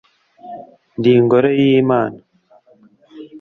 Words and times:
ndi 0.97 1.11
ingoro 1.19 1.47
y’Imana 1.59 2.19